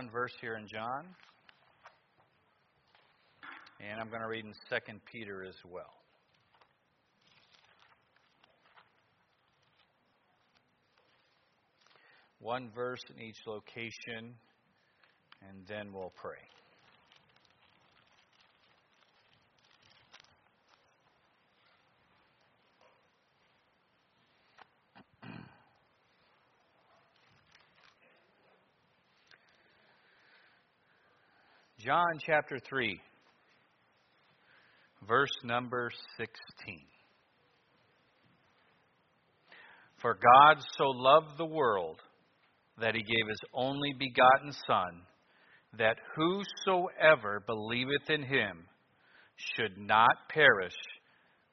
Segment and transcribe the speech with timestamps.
[0.00, 1.04] one verse here in John.
[3.80, 5.92] And I'm going to read in 2 Peter as well.
[12.38, 14.32] One verse in each location,
[15.46, 16.38] and then we'll pray.
[31.84, 33.00] John chapter 3,
[35.08, 36.28] verse number 16.
[40.02, 41.96] For God so loved the world
[42.78, 45.00] that he gave his only begotten Son,
[45.78, 48.66] that whosoever believeth in him
[49.36, 50.76] should not perish,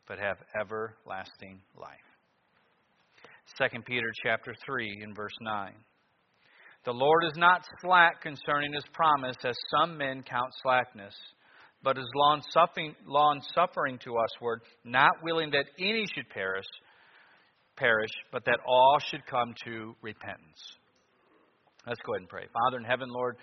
[0.09, 3.71] but have everlasting life.
[3.71, 5.71] 2 Peter chapter 3 in verse 9.
[6.87, 11.13] The Lord is not slack concerning his promise, as some men count slackness,
[11.83, 16.65] but is long suffering, long suffering to usward, not willing that any should perish,
[17.75, 20.61] perish, but that all should come to repentance.
[21.85, 22.45] Let's go ahead and pray.
[22.53, 23.35] Father in heaven, Lord,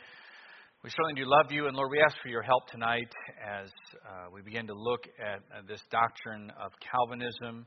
[0.82, 3.12] we certainly do love you, and Lord, we ask for your help tonight
[3.46, 3.68] as
[4.08, 7.66] uh, we begin to look at uh, this doctrine of Calvinism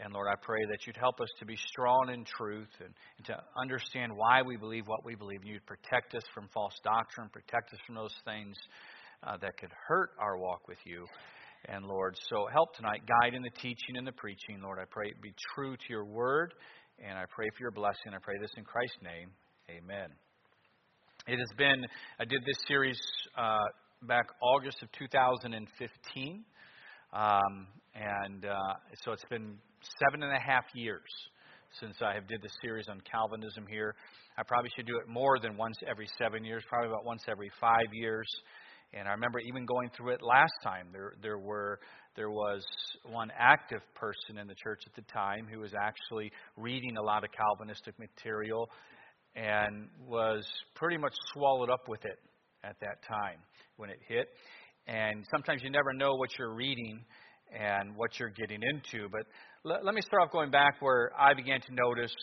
[0.00, 3.26] and Lord, I pray that you'd help us to be strong in truth and, and,
[3.26, 5.40] to understand why we believe what we believe.
[5.40, 8.56] And you'd protect us from false doctrine, protect us from those things
[9.22, 11.04] uh, that could hurt our walk with you.
[11.66, 14.60] And Lord, so help tonight, guide in the teaching and the preaching.
[14.62, 16.54] Lord, I pray it be true to your word.
[16.98, 18.14] And I pray for your blessing.
[18.14, 19.30] I pray this in Christ's name.
[19.70, 20.08] Amen.
[21.26, 21.84] It has been,
[22.18, 22.98] I did this series
[23.36, 23.58] uh,
[24.02, 26.44] back August of 2015.
[27.12, 28.56] Um, and uh,
[29.04, 29.58] so it's been
[29.98, 31.08] seven and a half years
[31.80, 33.94] since I have did the series on Calvinism here.
[34.36, 37.50] I probably should do it more than once every seven years, probably about once every
[37.60, 38.26] five years.
[38.94, 40.88] And I remember even going through it last time.
[40.92, 41.80] There, there were,
[42.14, 42.62] there was
[43.10, 47.24] one active person in the church at the time who was actually reading a lot
[47.24, 48.68] of Calvinistic material
[49.34, 52.18] and was pretty much swallowed up with it
[52.64, 53.38] at that time
[53.76, 54.28] when it hit.
[54.86, 57.04] And sometimes you never know what you're reading
[57.52, 59.08] and what you're getting into.
[59.10, 59.22] But
[59.64, 62.14] let, let me start off going back where I began to notice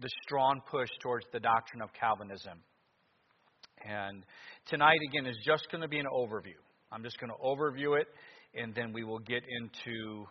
[0.00, 2.58] the strong push towards the doctrine of Calvinism.
[3.86, 4.24] And
[4.68, 6.60] tonight, again, is just going to be an overview.
[6.92, 8.08] I'm just going to overview it,
[8.54, 10.26] and then we will get into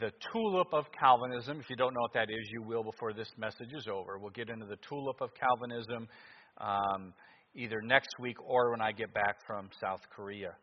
[0.00, 1.60] the tulip of Calvinism.
[1.60, 4.18] If you don't know what that is, you will before this message is over.
[4.18, 6.08] We'll get into the tulip of Calvinism
[6.58, 7.12] um,
[7.54, 10.54] either next week or when I get back from South Korea.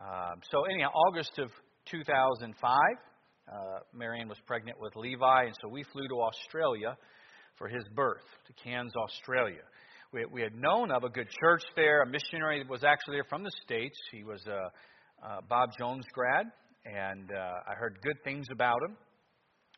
[0.00, 1.50] Um, so, anyhow, August of
[1.90, 2.78] 2005,
[3.48, 6.96] uh, Marianne was pregnant with Levi, and so we flew to Australia
[7.56, 9.62] for his birth, to Cairns, Australia.
[10.12, 12.02] We, we had known of a good church there.
[12.02, 13.96] A missionary was actually there from the States.
[14.12, 16.46] He was a, a Bob Jones grad,
[16.84, 18.96] and uh, I heard good things about him.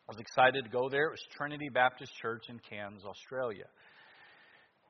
[0.09, 1.09] I was excited to go there.
[1.09, 3.67] It was Trinity Baptist Church in Cairns, Australia.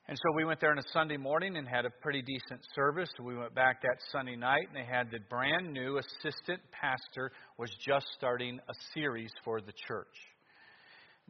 [0.08, 3.10] And so we went there on a Sunday morning and had a pretty decent service.
[3.22, 7.68] We went back that Sunday night and they had the brand new assistant pastor was
[7.86, 10.06] just starting a series for the church.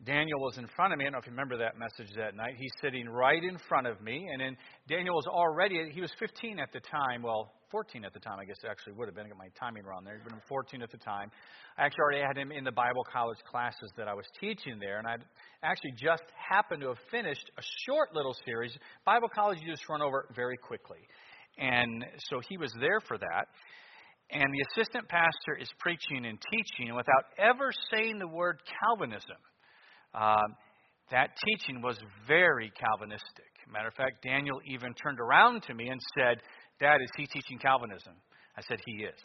[0.04, 1.06] Daniel was in front of me.
[1.06, 2.54] I don't know if you remember that message that night.
[2.56, 4.28] He's sitting right in front of me.
[4.32, 4.56] And then
[4.88, 7.22] Daniel was already, he was 15 at the time.
[7.22, 9.26] Well, 14 at the time, I guess it actually would have been.
[9.26, 10.14] I got my timing wrong there.
[10.16, 11.30] He'd been 14 at the time.
[11.76, 14.98] I actually already had him in the Bible college classes that I was teaching there,
[14.98, 15.16] and I
[15.62, 18.76] actually just happened to have finished a short little series.
[19.04, 21.00] Bible college you just run over very quickly.
[21.58, 23.46] And so he was there for that.
[24.30, 29.40] And the assistant pastor is preaching and teaching, without ever saying the word Calvinism,
[30.14, 30.54] um,
[31.10, 31.96] that teaching was
[32.26, 33.48] very Calvinistic.
[33.72, 36.38] Matter of fact, Daniel even turned around to me and said,
[36.80, 38.14] Dad, is he teaching Calvinism?
[38.56, 39.20] I said, He is.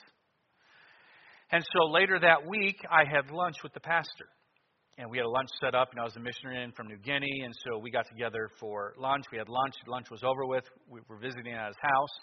[1.52, 4.28] And so later that week, I had lunch with the pastor.
[4.98, 6.98] And we had a lunch set up, and I was a missionary in from New
[6.98, 9.26] Guinea, and so we got together for lunch.
[9.32, 9.74] We had lunch.
[9.88, 10.66] Lunch was over with.
[10.88, 12.16] We were visiting at his house.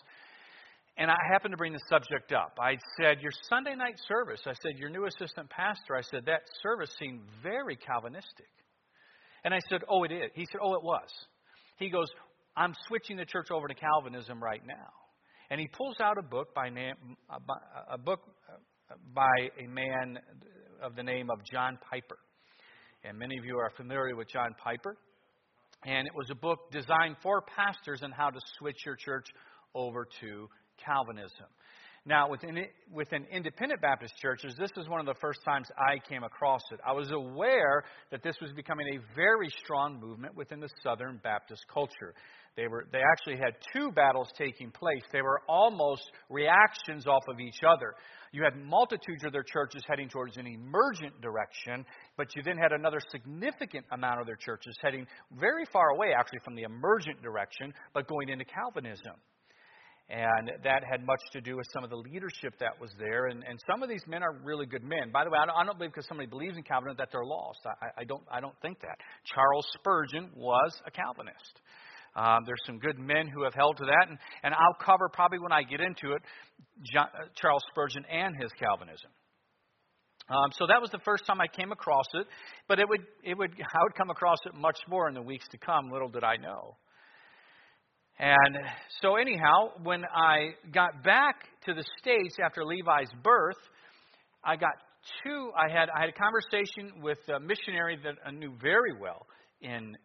[0.96, 2.58] And I happened to bring the subject up.
[2.60, 6.42] I said, Your Sunday night service, I said, Your new assistant pastor, I said, that
[6.62, 8.50] service seemed very Calvinistic.
[9.44, 10.30] And I said, Oh, it is.
[10.34, 11.08] He said, Oh, it was.
[11.78, 12.08] He goes,
[12.56, 14.99] I'm switching the church over to Calvinism right now.
[15.50, 16.94] And he pulls out a book by name,
[17.90, 20.18] a book uh, by a man
[20.80, 22.18] of the name of John Piper.
[23.02, 24.96] And many of you are familiar with John Piper.
[25.84, 29.26] And it was a book designed for pastors on how to switch your church
[29.74, 30.48] over to
[30.84, 31.46] Calvinism.
[32.06, 36.24] Now, within, within independent Baptist churches, this was one of the first times I came
[36.24, 36.80] across it.
[36.86, 41.62] I was aware that this was becoming a very strong movement within the Southern Baptist
[41.72, 42.14] culture.
[42.56, 45.02] They, were, they actually had two battles taking place.
[45.12, 47.94] They were almost reactions off of each other.
[48.32, 51.84] You had multitudes of their churches heading towards an emergent direction,
[52.16, 55.06] but you then had another significant amount of their churches heading
[55.38, 59.16] very far away, actually, from the emergent direction, but going into Calvinism.
[60.10, 63.26] And that had much to do with some of the leadership that was there.
[63.26, 65.12] And, and some of these men are really good men.
[65.12, 67.24] By the way, I don't, I don't believe because somebody believes in Calvinism that they're
[67.24, 67.60] lost.
[67.64, 68.98] I, I, don't, I don't think that.
[69.32, 71.60] Charles Spurgeon was a Calvinist.
[72.16, 75.38] Um, there's some good men who have held to that, and, and I'll cover probably
[75.38, 76.22] when I get into it
[76.92, 79.10] John, uh, Charles Spurgeon and his Calvinism.
[80.28, 82.26] Um, so that was the first time I came across it,
[82.66, 85.46] but it would, it would, I would come across it much more in the weeks
[85.52, 85.90] to come.
[85.90, 86.76] Little did I know.
[88.22, 88.58] And
[89.00, 93.56] so, anyhow, when I got back to the States after Levi's birth,
[94.44, 94.74] I got
[95.24, 95.50] two.
[95.56, 99.26] I had I had a conversation with a missionary that I knew very well
[99.62, 99.96] in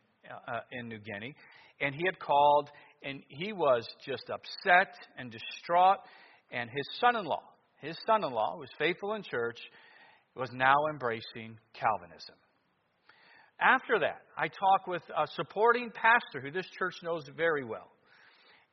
[0.47, 1.35] uh, in New Guinea,
[1.81, 2.69] and he had called,
[3.03, 5.97] and he was just upset and distraught.
[6.51, 7.43] And his son-in-law,
[7.81, 9.57] his son-in-law, was faithful in church,
[10.37, 12.35] was now embracing Calvinism.
[13.59, 17.89] After that, I talked with a supporting pastor who this church knows very well.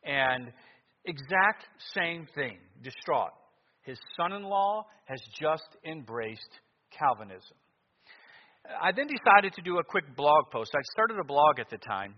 [0.05, 0.53] And
[1.05, 1.65] exact
[1.95, 3.33] same thing, distraught.
[3.83, 6.61] His son in law has just embraced
[6.97, 7.57] Calvinism.
[8.81, 10.71] I then decided to do a quick blog post.
[10.75, 12.15] I started a blog at the time,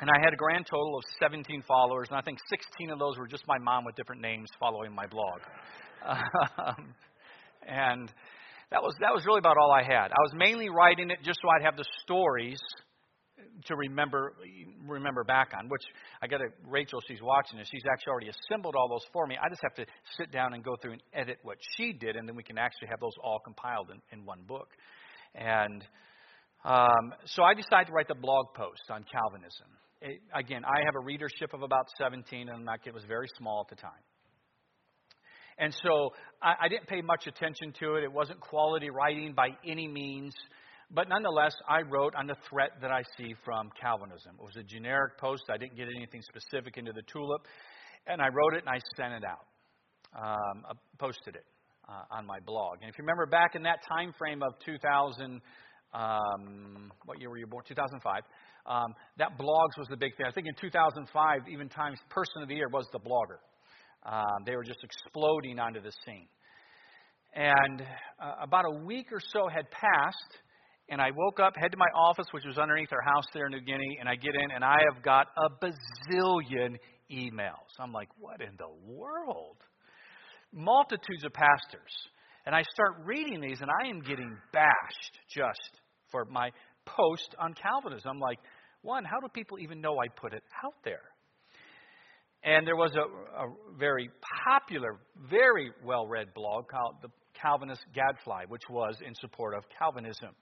[0.00, 3.18] and I had a grand total of 17 followers, and I think 16 of those
[3.18, 5.40] were just my mom with different names following my blog.
[6.04, 6.94] Um,
[7.66, 8.12] and
[8.70, 10.12] that was that was really about all I had.
[10.12, 12.60] I was mainly writing it just so I'd have the stories
[13.66, 14.34] to remember
[14.86, 15.68] remember back on.
[15.68, 15.82] Which
[16.22, 17.68] I got to Rachel, she's watching this.
[17.70, 19.36] She's actually already assembled all those for me.
[19.42, 19.86] I just have to
[20.16, 22.88] sit down and go through and edit what she did, and then we can actually
[22.88, 24.68] have those all compiled in, in one book.
[25.34, 25.84] And
[26.64, 29.68] um, so I decided to write the blog post on Calvinism.
[30.00, 33.76] It, again, I have a readership of about 17, and it was very small at
[33.76, 34.02] the time.
[35.58, 36.10] And so
[36.42, 38.04] I, I didn't pay much attention to it.
[38.04, 40.34] It wasn't quality writing by any means.
[40.90, 44.36] But nonetheless, I wrote on the threat that I see from Calvinism.
[44.38, 45.44] It was a generic post.
[45.50, 47.42] I didn't get anything specific into the tulip.
[48.06, 49.46] And I wrote it and I sent it out.
[50.16, 51.44] Um, I posted it
[51.88, 52.78] uh, on my blog.
[52.80, 55.40] And if you remember back in that time frame of 2000,
[55.94, 57.64] um, what year were you born?
[57.66, 58.22] 2005.
[58.66, 60.26] Um, that blogs was the big thing.
[60.26, 63.38] I think in 2005, even Times Person of the Year was the blogger.
[64.04, 66.28] Um, they were just exploding onto the scene.
[67.34, 67.82] And
[68.22, 70.38] uh, about a week or so had passed,
[70.88, 73.52] and I woke up, head to my office, which was underneath our house there in
[73.52, 76.76] New Guinea, and I get in, and I have got a bazillion
[77.10, 77.70] emails.
[77.80, 79.56] I'm like, what in the world?
[80.52, 81.92] Multitudes of pastors.
[82.46, 86.50] And I start reading these, and I am getting bashed just for my
[86.84, 88.10] post on Calvinism.
[88.10, 88.38] I'm like,
[88.82, 91.00] one, how do people even know I put it out there?
[92.42, 93.46] And there was a, a
[93.78, 94.10] very
[94.44, 94.98] popular,
[95.30, 97.08] very well read blog called the
[97.40, 100.34] Calvinist Gadfly, which was in support of Calvinism.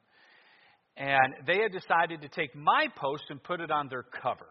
[0.97, 4.49] And they had decided to take my post and put it on their cover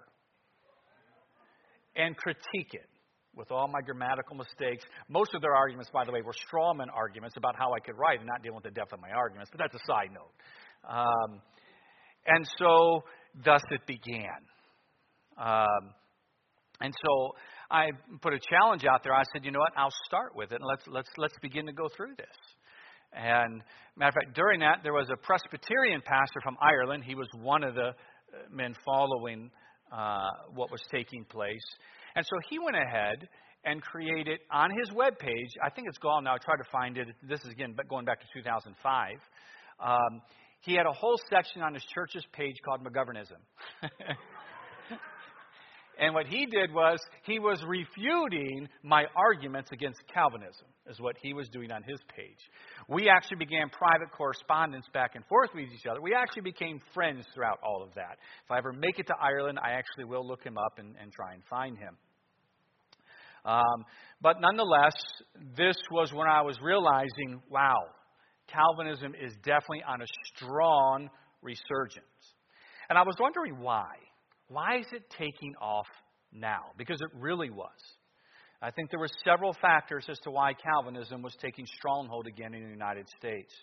[1.95, 2.89] and critique it
[3.35, 4.83] with all my grammatical mistakes.
[5.07, 8.19] Most of their arguments, by the way, were strawman arguments about how I could write
[8.19, 10.31] and not dealing with the depth of my arguments, but that's a side note.
[10.89, 11.41] Um,
[12.25, 13.03] and so,
[13.43, 14.41] thus it began.
[15.37, 15.93] Um,
[16.81, 17.31] and so
[17.69, 17.91] I
[18.21, 19.13] put a challenge out there.
[19.13, 19.73] I said, you know what?
[19.77, 22.37] I'll start with it, and let's let's let's begin to go through this.
[23.13, 23.61] And
[23.97, 27.03] matter of fact, during that, there was a Presbyterian pastor from Ireland.
[27.05, 27.93] He was one of the uh,
[28.49, 29.51] men following
[29.91, 31.65] uh, what was taking place.
[32.15, 33.27] And so he went ahead
[33.63, 35.49] and created on his web page.
[35.63, 36.33] I think it's gone now.
[36.33, 37.07] I tried to find it.
[37.27, 39.11] This is again going back to 2005.
[39.79, 40.21] Um,
[40.61, 43.41] he had a whole section on his church's page called McGovernism.
[46.01, 51.31] And what he did was he was refuting my arguments against Calvinism, is what he
[51.33, 52.39] was doing on his page.
[52.89, 56.01] We actually began private correspondence back and forth with each other.
[56.01, 58.17] We actually became friends throughout all of that.
[58.43, 61.13] If I ever make it to Ireland, I actually will look him up and, and
[61.13, 61.95] try and find him.
[63.45, 63.85] Um,
[64.21, 64.95] but nonetheless,
[65.55, 67.77] this was when I was realizing wow,
[68.47, 71.11] Calvinism is definitely on a strong
[71.43, 72.05] resurgence.
[72.89, 73.85] And I was wondering why.
[74.51, 75.87] Why is it taking off
[76.33, 76.73] now?
[76.77, 77.69] Because it really was.
[78.61, 82.63] I think there were several factors as to why Calvinism was taking stronghold again in
[82.63, 83.53] the United States.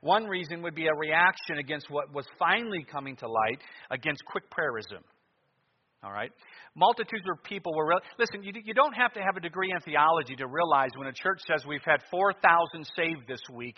[0.00, 3.60] One reason would be a reaction against what was finally coming to light
[3.92, 5.02] against quick prayerism.
[6.02, 6.32] All right?
[6.74, 7.86] Multitudes of people were.
[7.86, 11.06] Re- Listen, you, you don't have to have a degree in theology to realize when
[11.06, 13.76] a church says we've had 4,000 saved this week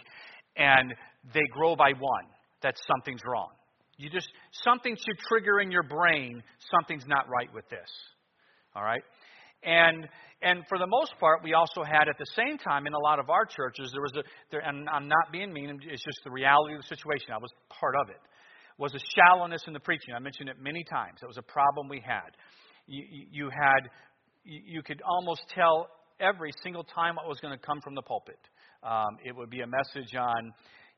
[0.57, 0.95] and
[1.35, 2.25] they grow by one,
[2.62, 3.51] that something's wrong.
[4.02, 4.28] You just,
[4.64, 7.88] something should trigger in your brain something's not right with this.
[8.75, 9.02] All right?
[9.62, 10.09] And
[10.42, 13.21] and for the most part, we also had at the same time in a lot
[13.21, 15.78] of our churches there was a there, and I'm not being mean.
[15.88, 17.30] It's just the reality of the situation.
[17.32, 18.18] I was part of it.
[18.76, 20.14] Was a shallowness in the preaching.
[20.14, 21.21] I mentioned it many times.
[21.23, 22.35] It was a problem we had.
[22.88, 23.88] You, you had
[24.44, 25.87] you could almost tell
[26.18, 28.38] every single time what was going to come from the pulpit.
[28.82, 30.52] Um, it would be a message on,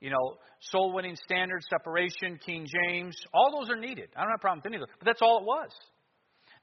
[0.05, 3.17] you know, soul winning standards, separation, King James.
[3.33, 4.11] All those are needed.
[4.15, 5.71] I don't have a problem with any of those, but that's all it was.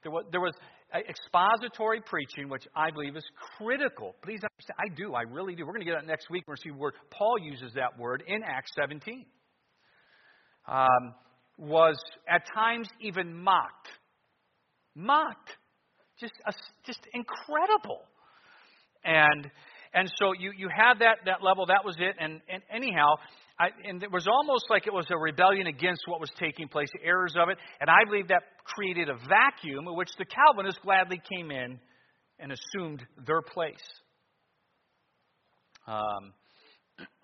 [0.04, 0.54] There was, there was
[0.94, 3.24] expository preaching, which I believe is
[3.58, 4.14] critical.
[4.22, 5.66] Please understand, I do, I really do.
[5.66, 6.44] We're going to get that next week.
[6.46, 9.26] We're going to see where Paul uses that word in Acts 17.
[10.68, 10.86] Um,
[11.58, 11.96] was
[12.28, 13.88] at times even mocked.
[14.94, 15.50] Mocked.
[16.20, 16.52] Just, uh,
[16.86, 18.02] just incredible.
[19.04, 19.50] And
[19.94, 22.16] and so you, you had that, that level, that was it.
[22.18, 23.14] And, and anyhow,
[23.60, 26.88] I, and it was almost like it was a rebellion against what was taking place,
[26.94, 27.58] the errors of it.
[27.80, 31.78] And I believe that created a vacuum in which the Calvinists gladly came in
[32.38, 33.76] and assumed their place.
[35.86, 36.32] Um,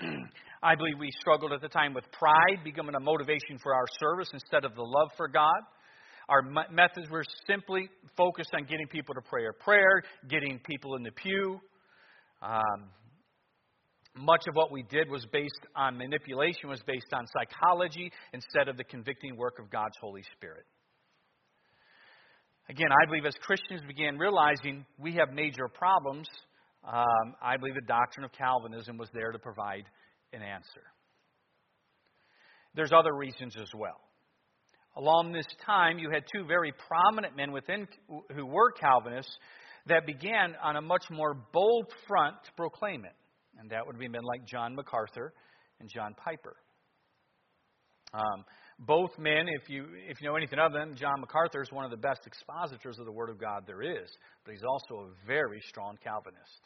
[0.63, 4.29] I believe we struggled at the time with pride becoming a motivation for our service
[4.33, 5.61] instead of the love for God.
[6.29, 11.03] Our methods were simply focused on getting people to pray a prayer, getting people in
[11.03, 11.59] the pew.
[12.43, 12.91] Um,
[14.17, 18.77] much of what we did was based on manipulation, was based on psychology instead of
[18.77, 20.65] the convicting work of God's Holy Spirit.
[22.69, 26.29] Again, I believe as Christians began realizing we have major problems,
[26.87, 29.85] um, I believe the doctrine of Calvinism was there to provide
[30.33, 30.83] an answer.
[32.75, 34.01] There's other reasons as well.
[34.97, 37.87] Along this time, you had two very prominent men within
[38.35, 39.33] who were Calvinists
[39.89, 43.15] that began on a much more bold front to proclaim it.
[43.59, 45.33] And that would be men like John MacArthur
[45.81, 46.57] and John Piper.
[48.15, 48.45] Um,
[48.79, 51.91] both men, if you, if you know anything of them, John MacArthur is one of
[51.91, 54.09] the best expositors of the Word of God there is,
[54.45, 56.61] but he's also a very strong Calvinist.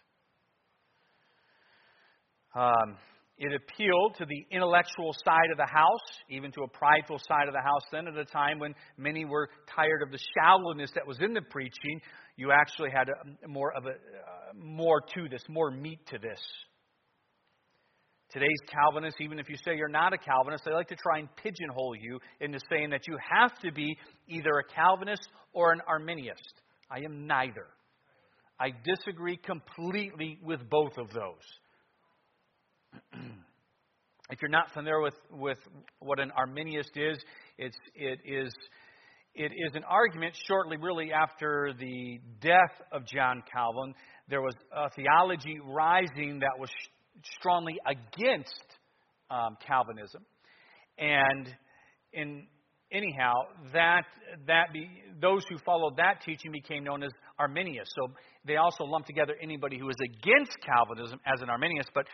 [2.55, 2.99] Um,
[3.39, 7.55] it appealed to the intellectual side of the house, even to a prideful side of
[7.55, 11.19] the house, then at a time when many were tired of the shallowness that was
[11.21, 12.01] in the preaching.
[12.37, 13.95] You actually had a, more of a uh,
[14.55, 16.41] more to this, more meat to this.
[18.33, 21.29] Today's Calvinists, even if you say you're not a Calvinist, they like to try and
[21.37, 23.95] pigeonhole you into saying that you have to be
[24.27, 26.55] either a Calvinist or an Arminianist.
[26.91, 27.67] I am neither.
[28.59, 31.45] I disagree completely with both of those.
[34.31, 35.59] if you're not familiar with, with
[36.01, 37.19] what an Arminianist is,
[37.59, 38.53] it's, it is
[39.35, 43.95] it is an argument shortly, really after the death of John Calvin.
[44.29, 46.69] There was a theology rising that was
[47.39, 48.63] strongly against
[49.31, 50.23] um, Calvinism.
[50.99, 51.49] And
[52.13, 52.47] in
[52.93, 53.33] anyhow,
[53.73, 54.03] that
[54.47, 54.89] that be,
[55.21, 57.89] those who followed that teaching became known as Arminians.
[57.95, 58.13] So
[58.45, 62.07] they also lumped together anybody who was against Calvinism as an Arminian, but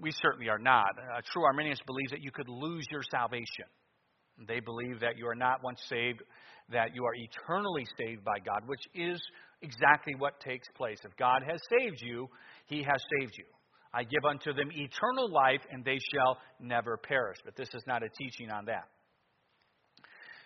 [0.00, 0.90] we certainly are not.
[1.16, 3.66] A true Arminian believes that you could lose your salvation.
[4.46, 6.22] They believe that you are not once saved,
[6.70, 9.20] that you are eternally saved by God, which is
[9.62, 10.98] exactly what takes place.
[11.04, 12.28] If God has saved you,
[12.66, 13.44] He has saved you.
[13.92, 17.38] I give unto them eternal life, and they shall never perish.
[17.44, 18.88] But this is not a teaching on that.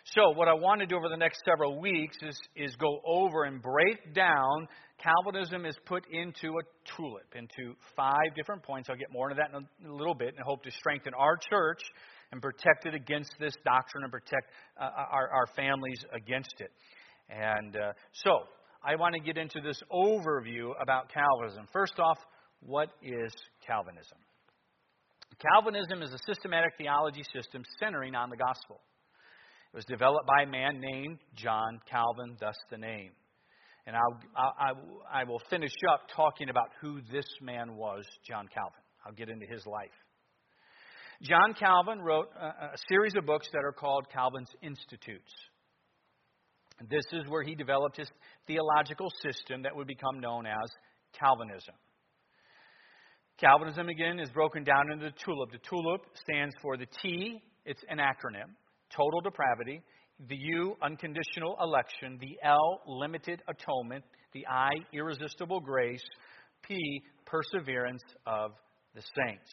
[0.05, 3.45] So, what I want to do over the next several weeks is, is go over
[3.45, 4.67] and break down
[5.03, 6.63] Calvinism is put into a
[6.97, 8.89] tulip, into five different points.
[8.89, 11.81] I'll get more into that in a little bit and hope to strengthen our church
[12.31, 16.71] and protect it against this doctrine and protect uh, our, our families against it.
[17.29, 18.45] And uh, so,
[18.85, 21.67] I want to get into this overview about Calvinism.
[21.73, 22.19] First off,
[22.61, 23.33] what is
[23.67, 24.19] Calvinism?
[25.39, 28.81] Calvinism is a systematic theology system centering on the gospel.
[29.73, 33.13] It was developed by a man named John Calvin, thus the name.
[33.87, 34.73] And I'll, I,
[35.21, 38.83] I will finish up talking about who this man was, John Calvin.
[39.05, 39.91] I'll get into his life.
[41.23, 45.33] John Calvin wrote a, a series of books that are called Calvin's Institutes.
[46.91, 48.11] This is where he developed his
[48.47, 50.71] theological system that would become known as
[51.19, 51.75] Calvinism.
[53.41, 55.51] Calvinism, again, is broken down into the tulip.
[55.51, 58.51] The tulip stands for the T, it's an acronym,
[58.97, 59.83] total depravity,
[60.29, 66.03] the U, unconditional election, the L, limited atonement, the I, irresistible grace,
[66.63, 68.53] P, perseverance of
[68.95, 69.51] the saints.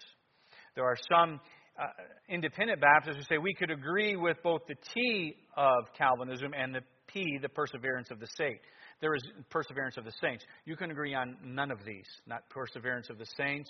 [0.75, 1.39] There are some
[1.79, 1.86] uh,
[2.27, 6.81] independent Baptists who say we could agree with both the T of Calvinism and the
[7.08, 8.60] P, the perseverance of the saint.
[9.01, 10.43] There is perseverance of the saints.
[10.65, 13.69] You can agree on none of these, not perseverance of the saints,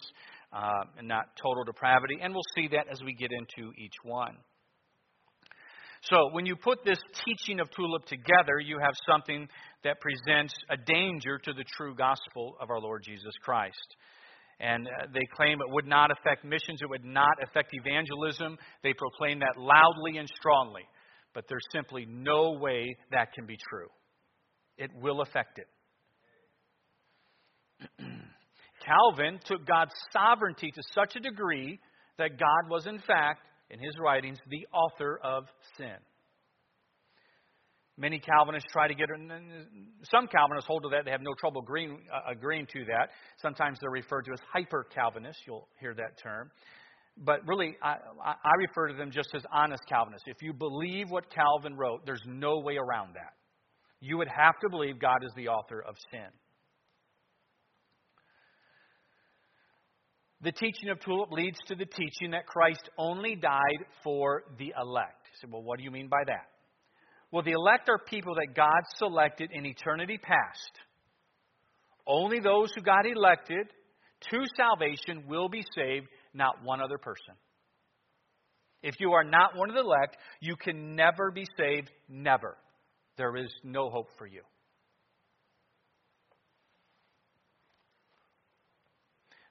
[0.52, 2.18] uh, and not total depravity.
[2.22, 4.36] And we'll see that as we get into each one.
[6.04, 9.48] So, when you put this teaching of TULIP together, you have something
[9.84, 13.76] that presents a danger to the true gospel of our Lord Jesus Christ.
[14.62, 18.58] And uh, they claim it would not affect missions, it would not affect evangelism.
[18.84, 20.84] They proclaim that loudly and strongly.
[21.34, 23.88] But there's simply no way that can be true.
[24.78, 25.68] It will affect it.
[28.86, 31.80] Calvin took God's sovereignty to such a degree
[32.18, 35.46] that God was, in fact, in his writings, the author of
[35.78, 35.98] sin.
[37.98, 39.10] Many Calvinists try to get,
[40.10, 41.04] some Calvinists hold to that.
[41.04, 43.10] They have no trouble agreeing, uh, agreeing to that.
[43.42, 45.44] Sometimes they're referred to as hyper Calvinists.
[45.46, 46.50] You'll hear that term.
[47.18, 50.28] But really, I, I refer to them just as honest Calvinists.
[50.28, 53.34] If you believe what Calvin wrote, there's no way around that.
[54.00, 56.30] You would have to believe God is the author of sin.
[60.42, 65.28] The teaching of TULIP leads to the teaching that Christ only died for the elect.
[65.42, 66.48] Say, well, what do you mean by that?
[67.32, 70.72] Well, the elect are people that God selected in eternity past.
[72.08, 73.68] Only those who got elected
[74.32, 77.36] to salvation will be saved, not one other person.
[78.82, 82.56] If you are not one of the elect, you can never be saved, never.
[83.18, 84.42] There is no hope for you.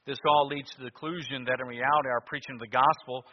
[0.09, 3.27] This all leads to the conclusion that in reality, our preaching of the gospel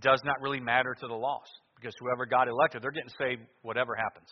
[0.00, 1.48] does not really matter to the lost.
[1.76, 4.26] Because whoever got elected, they're getting saved whatever happens.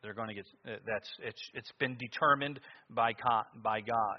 [0.00, 3.14] They're going to get uh, that's it's it's been determined by
[3.64, 4.18] by God.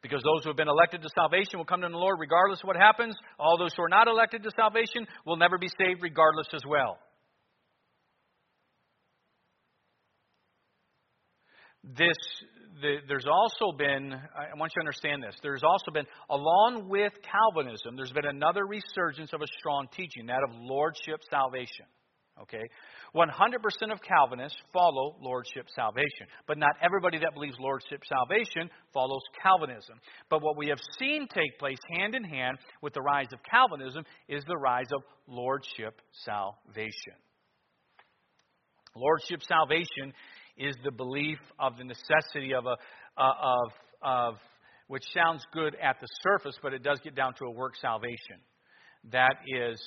[0.00, 2.68] Because those who have been elected to salvation will come to the Lord regardless of
[2.68, 3.14] what happens.
[3.38, 6.96] All those who are not elected to salvation will never be saved regardless as well.
[11.84, 12.16] This
[12.80, 17.12] the, there's also been, I want you to understand this, there's also been, along with
[17.22, 21.86] Calvinism, there's been another resurgence of a strong teaching, that of lordship salvation.
[22.42, 22.62] Okay?
[23.14, 26.26] 100% of Calvinists follow lordship salvation.
[26.46, 29.98] But not everybody that believes lordship salvation follows Calvinism.
[30.28, 34.04] But what we have seen take place hand in hand with the rise of Calvinism
[34.28, 37.16] is the rise of lordship salvation.
[38.94, 40.12] Lordship salvation
[40.56, 42.76] is the belief of the necessity of a
[43.20, 44.34] uh, of of
[44.88, 48.38] which sounds good at the surface, but it does get down to a work salvation.
[49.12, 49.80] That is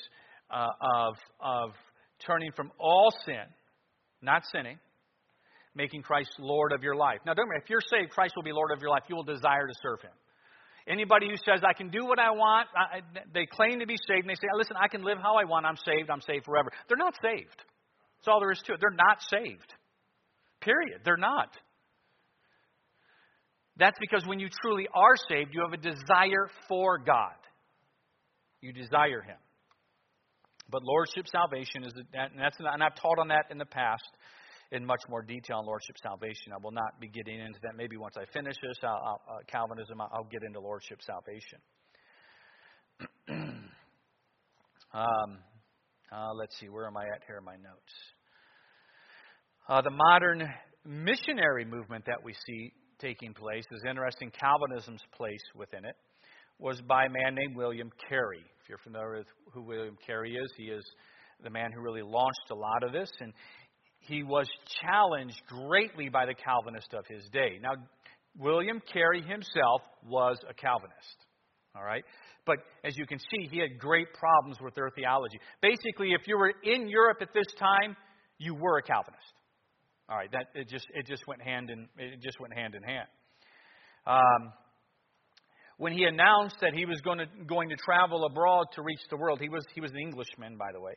[0.51, 1.71] uh, of of
[2.25, 3.45] turning from all sin,
[4.21, 4.77] not sinning,
[5.75, 7.19] making Christ Lord of your life.
[7.25, 9.03] Now, don't worry, if you're saved, Christ will be Lord of your life.
[9.07, 10.11] You will desire to serve Him.
[10.87, 13.01] Anybody who says, I can do what I want, I,
[13.31, 15.67] they claim to be saved, and they say, listen, I can live how I want,
[15.67, 16.71] I'm saved, I'm saved forever.
[16.87, 17.57] They're not saved.
[18.17, 18.79] That's all there is to it.
[18.81, 19.71] They're not saved.
[20.61, 21.01] Period.
[21.05, 21.49] They're not.
[23.77, 27.35] That's because when you truly are saved, you have a desire for God.
[28.61, 29.37] You desire Him.
[30.69, 34.03] But lordship salvation is, and that's, and I've taught on that in the past
[34.71, 36.53] in much more detail on lordship salvation.
[36.53, 37.75] I will not be getting into that.
[37.75, 41.59] Maybe once I finish this, I'll, I'll, uh, Calvinism, I'll get into lordship salvation.
[44.93, 45.39] um,
[46.11, 47.93] uh, let's see, where am I at here in my notes?
[49.69, 50.49] Uh, the modern
[50.83, 54.31] missionary movement that we see taking place is interesting.
[54.31, 55.93] Calvinism's place within it
[56.57, 58.43] was by a man named William Carey.
[58.63, 60.83] If you're familiar with who William Carey is, he is
[61.43, 63.31] the man who really launched a lot of this, and
[63.99, 64.47] he was
[64.81, 67.59] challenged greatly by the Calvinist of his day.
[67.61, 67.73] Now,
[68.39, 71.17] William Carey himself was a Calvinist.
[71.75, 72.03] All right?
[72.47, 75.39] But as you can see, he had great problems with their theology.
[75.61, 77.95] Basically, if you were in Europe at this time,
[78.39, 79.33] you were a Calvinist.
[80.09, 82.81] All right, that it just it just went hand in it just went hand in
[82.81, 83.07] hand.
[84.07, 84.53] Um,
[85.77, 89.17] when he announced that he was going to going to travel abroad to reach the
[89.17, 90.93] world, he was he was an Englishman, by the way.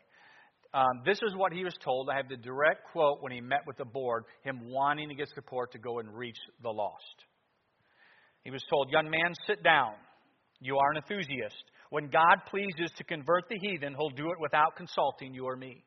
[0.75, 2.09] Um, this is what he was told.
[2.09, 5.29] I have the direct quote when he met with the board, him wanting to get
[5.35, 7.25] support to go and reach the lost.
[8.44, 9.92] He was told, Young man, sit down.
[10.61, 11.62] You are an enthusiast.
[11.90, 15.85] When God pleases to convert the heathen, he'll do it without consulting you or me.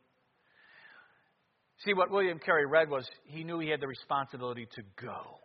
[1.83, 5.39] See, what William Carey read was he knew he had the responsibility to go.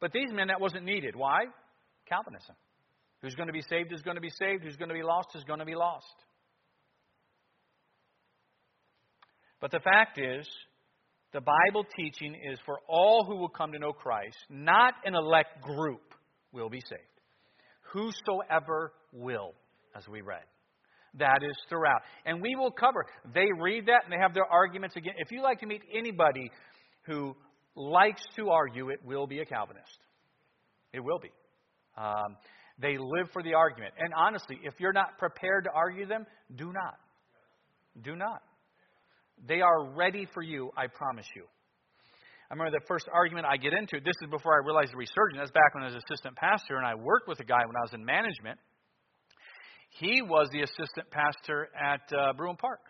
[0.00, 1.16] But these men, that wasn't needed.
[1.16, 1.44] Why?
[2.08, 2.54] Calvinism.
[3.22, 4.64] Who's going to be saved is going to be saved.
[4.64, 6.14] Who's going to be lost is going to be lost.
[9.60, 10.46] But the fact is,
[11.32, 15.62] the Bible teaching is for all who will come to know Christ, not an elect
[15.62, 16.02] group
[16.50, 17.00] will be saved.
[17.92, 19.54] Whosoever will,
[19.96, 20.42] as we read.
[21.18, 22.00] That is throughout.
[22.24, 23.04] And we will cover.
[23.34, 25.14] They read that and they have their arguments again.
[25.18, 26.50] If you like to meet anybody
[27.06, 27.36] who
[27.74, 29.98] likes to argue, it will be a Calvinist.
[30.92, 31.30] It will be.
[31.96, 32.36] Um,
[32.78, 33.94] they live for the argument.
[33.98, 36.96] And honestly, if you're not prepared to argue them, do not.
[38.02, 38.42] Do not.
[39.46, 41.44] They are ready for you, I promise you.
[42.50, 45.38] I remember the first argument I get into, this is before I realized the resurgence.
[45.38, 47.80] That's back when I was assistant pastor, and I worked with a guy when I
[47.80, 48.58] was in management.
[49.98, 52.80] He was the assistant pastor at uh, Bruin Park.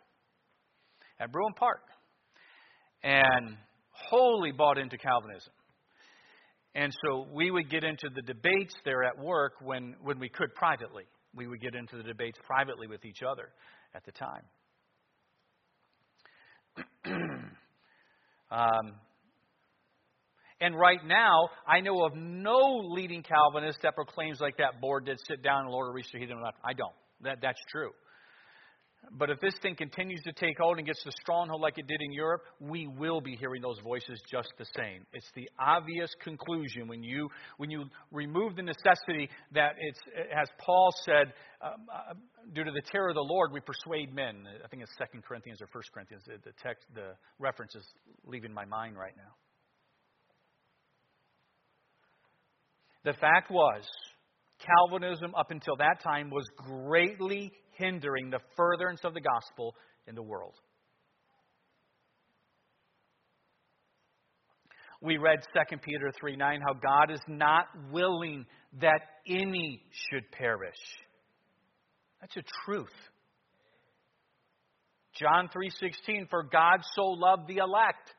[1.19, 1.83] At Bruin Park.
[3.03, 3.57] And
[3.91, 5.53] wholly bought into Calvinism.
[6.75, 10.55] And so we would get into the debates there at work when, when we could
[10.55, 11.05] privately.
[11.35, 13.49] We would get into the debates privately with each other
[13.95, 14.43] at the time.
[18.51, 18.95] um,
[20.63, 25.19] and right now, I know of no leading Calvinist that proclaims like that board did
[25.27, 26.59] sit down and Lord will restore heathen left.
[26.65, 26.95] I don't.
[27.23, 27.91] That, that's true.
[29.11, 32.01] But if this thing continues to take hold and gets the stronghold like it did
[32.01, 35.05] in Europe, we will be hearing those voices just the same.
[35.13, 39.99] It's the obvious conclusion when you when you remove the necessity that it's
[40.33, 42.15] as Paul said, um, uh,
[42.55, 44.47] due to the terror of the Lord, we persuade men.
[44.65, 46.23] I think it's Second Corinthians or First Corinthians.
[46.25, 47.85] The, the text, the reference is
[48.25, 49.35] leaving my mind right now.
[53.05, 53.83] The fact was,
[54.61, 59.75] Calvinism up until that time was greatly hindering the furtherance of the gospel
[60.07, 60.55] in the world.
[65.01, 68.47] We read 2 Peter 3 9, how God is not willing
[68.81, 70.77] that any should perish.
[72.21, 72.95] That's a truth.
[75.15, 78.15] John 3:16 for God so loved the elect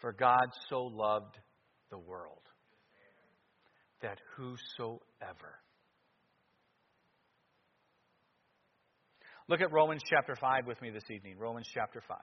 [0.00, 1.36] for God so loved
[1.90, 2.41] the world
[4.02, 5.58] that whosoever.
[9.48, 11.36] Look at Romans chapter 5 with me this evening.
[11.38, 12.16] Romans chapter 5.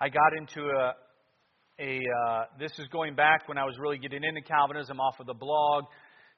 [0.00, 0.94] I got into a,
[1.80, 5.26] a uh, this is going back when I was really getting into Calvinism off of
[5.26, 5.84] the blog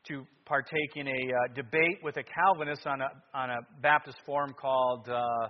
[0.08, 4.54] to partake in a uh, debate with a Calvinist on a, on a Baptist forum
[4.58, 5.48] called uh,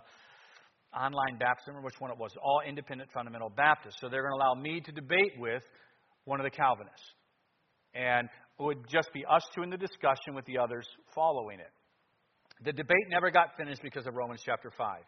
[0.94, 3.96] online Baptist, remember which one it was, all independent fundamental Baptists.
[4.00, 5.62] So they're going to allow me to debate with
[6.24, 7.14] one of the Calvinists.
[7.94, 11.70] And it would just be us two in the discussion with the others following it.
[12.64, 14.98] The debate never got finished because of Romans chapter 5.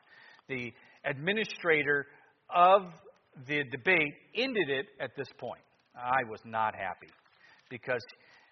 [0.49, 0.73] The
[1.05, 2.07] administrator
[2.55, 2.83] of
[3.47, 5.63] the debate ended it at this point.
[5.95, 7.13] I was not happy
[7.69, 8.03] because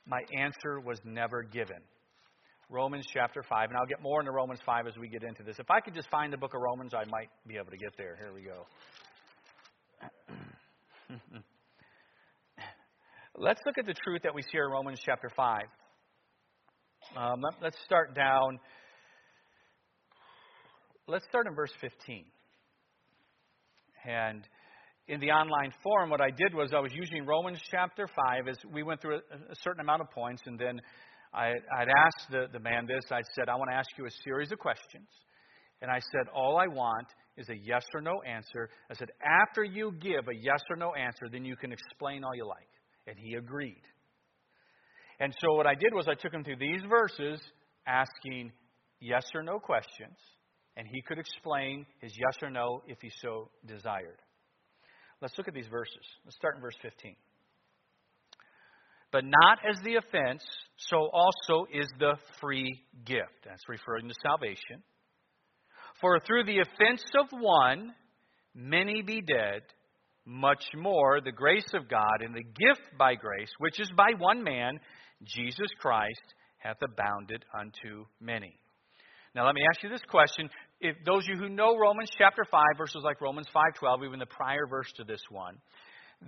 [0.07, 1.79] my answer was never given.
[2.70, 3.68] Romans chapter 5.
[3.68, 5.56] And I'll get more into Romans 5 as we get into this.
[5.59, 7.96] If I could just find the book of Romans, I might be able to get
[7.98, 8.16] there.
[8.16, 8.64] Here we go.
[13.37, 15.62] let's look at the truth that we see in Romans chapter 5.
[17.16, 18.61] Um, let, let's start down.
[21.09, 22.24] Let's start in verse 15.
[24.06, 24.46] And
[25.09, 28.56] in the online forum, what I did was I was using Romans chapter 5 as
[28.72, 30.80] we went through a, a certain amount of points, and then
[31.33, 33.05] I, would asked the, the man this.
[33.11, 35.09] I said, I want to ask you a series of questions.
[35.83, 38.69] And I said, All I want is a yes or no answer.
[38.90, 42.35] I said, After you give a yes or no answer, then you can explain all
[42.35, 42.69] you like.
[43.07, 43.83] And he agreed.
[45.21, 47.40] And so what I did was I took him through these verses,
[47.87, 48.53] asking
[49.01, 50.16] yes or no questions,
[50.77, 54.19] and he could explain his yes or no if he so desired.
[55.21, 56.03] Let's look at these verses.
[56.25, 57.14] Let's start in verse 15
[59.12, 60.42] but not as the offense,
[60.77, 63.44] so also is the free gift.
[63.44, 64.83] That's referring to salvation.
[66.01, 67.92] For through the offense of one,
[68.55, 69.62] many be dead,
[70.25, 74.42] much more the grace of God and the gift by grace, which is by one
[74.42, 74.79] man,
[75.25, 76.23] Jesus Christ,
[76.59, 78.55] hath abounded unto many.
[79.35, 80.49] Now let me ask you this question.
[80.81, 84.27] If those of you who know Romans chapter 5, verses like Romans 5.12, even the
[84.27, 85.57] prior verse to this one,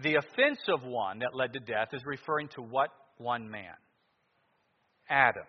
[0.00, 3.74] the offense of one that led to death is referring to what one man?
[5.08, 5.44] Adam.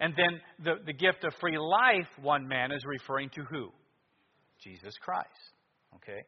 [0.00, 3.70] And then the, the gift of free life, one man, is referring to who?
[4.62, 5.28] Jesus Christ.
[5.96, 6.20] Okay?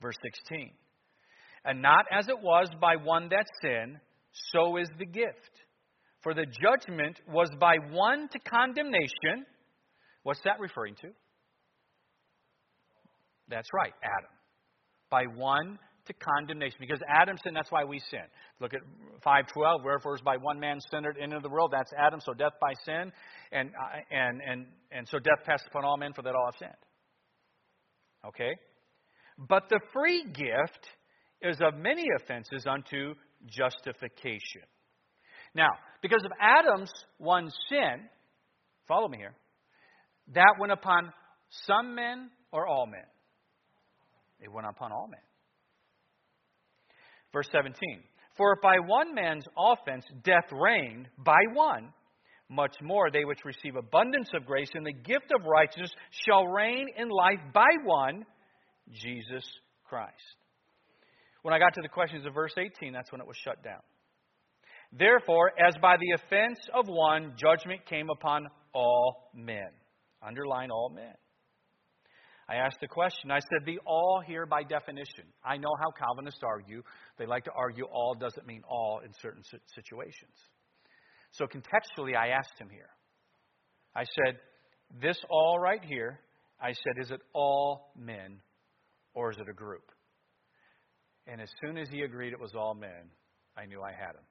[0.00, 0.70] Verse 16.
[1.64, 3.96] And not as it was by one that sinned,
[4.52, 5.38] so is the gift.
[6.22, 9.46] For the judgment was by one to condemnation.
[10.24, 11.08] What's that referring to?
[13.48, 14.33] That's right, Adam
[15.14, 16.76] by one to condemnation.
[16.80, 18.26] Because Adam sinned, that's why we sin.
[18.60, 18.80] Look at
[19.22, 22.72] 512, wherefore is by one man sinned into the world, that's Adam, so death by
[22.84, 23.12] sin,
[23.52, 26.58] and, uh, and, and, and so death passed upon all men, for that all have
[26.58, 26.72] sinned.
[28.26, 28.56] Okay?
[29.38, 30.84] But the free gift
[31.40, 33.14] is of many offenses unto
[33.46, 34.66] justification.
[35.54, 35.70] Now,
[36.02, 38.08] because of Adam's one sin,
[38.88, 39.34] follow me here,
[40.34, 41.12] that went upon
[41.66, 43.04] some men or all men?
[44.40, 45.20] It went upon all men.
[47.32, 47.74] Verse 17
[48.36, 51.92] For if by one man's offense death reigned by one,
[52.48, 55.90] much more they which receive abundance of grace and the gift of righteousness
[56.26, 58.24] shall reign in life by one,
[58.92, 59.44] Jesus
[59.84, 60.12] Christ.
[61.42, 63.80] When I got to the questions of verse 18, that's when it was shut down.
[64.92, 69.68] Therefore, as by the offense of one, judgment came upon all men.
[70.24, 71.14] Underline all men.
[72.48, 73.30] I asked the question.
[73.30, 75.24] I said, the all here by definition.
[75.44, 76.82] I know how Calvinists argue.
[77.18, 79.42] They like to argue all doesn't mean all in certain
[79.74, 80.36] situations.
[81.32, 82.90] So contextually, I asked him here.
[83.96, 84.36] I said,
[85.00, 86.20] this all right here,
[86.60, 88.40] I said, is it all men
[89.14, 89.90] or is it a group?
[91.26, 93.10] And as soon as he agreed it was all men,
[93.56, 94.26] I knew I had him.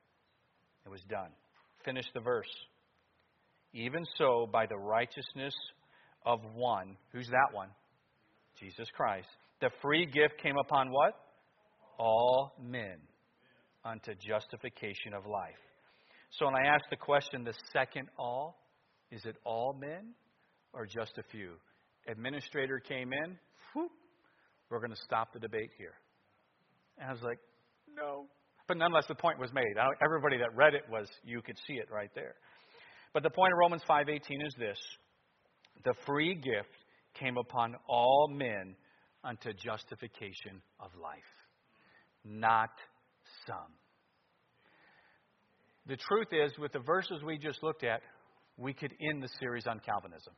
[0.85, 1.29] It was done.
[1.83, 2.49] Finish the verse.
[3.73, 5.53] Even so, by the righteousness
[6.25, 7.69] of one, who's that one?
[8.59, 9.27] Jesus Christ.
[9.61, 11.13] The free gift came upon what?
[11.97, 12.97] All men
[13.85, 15.53] unto justification of life.
[16.39, 18.57] So when I ask the question, the second all,
[19.11, 20.13] is it all men
[20.73, 21.51] or just a few?
[22.07, 23.37] Administrator came in,
[23.75, 23.91] whoop,
[24.69, 25.93] we're going to stop the debate here.
[26.97, 27.39] And I was like,
[27.95, 28.25] no.
[28.67, 29.75] But nonetheless, the point was made.
[30.03, 32.35] Everybody that read it was, you could see it right there.
[33.13, 34.77] But the point of Romans 5.18 is this.
[35.83, 36.69] The free gift
[37.19, 38.75] came upon all men
[39.23, 41.19] unto justification of life,
[42.25, 42.71] not
[43.47, 43.73] some.
[45.85, 48.01] The truth is, with the verses we just looked at,
[48.57, 50.33] we could end the series on Calvinism.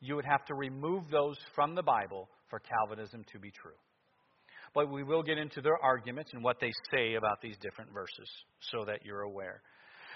[0.00, 3.76] You would have to remove those from the Bible for Calvinism to be true.
[4.74, 8.28] But we will get into their arguments and what they say about these different verses
[8.72, 9.62] so that you're aware.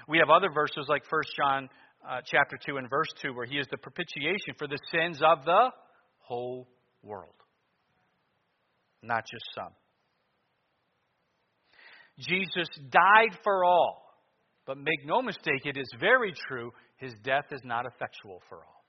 [0.08, 1.68] We have other verses like 1 John
[2.08, 5.44] uh, chapter 2 and verse 2, where he is the propitiation for the sins of
[5.44, 5.70] the
[6.18, 6.68] whole
[7.02, 7.34] world,
[9.02, 9.72] not just some.
[12.18, 14.04] Jesus died for all.
[14.66, 18.84] But make no mistake, it is very true, his death is not effectual for all.